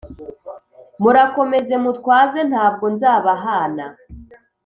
murakomeze 1.01 1.73
mutwaze 1.83 2.39
ntabwo 2.49 2.85
nzabahana 2.95 3.85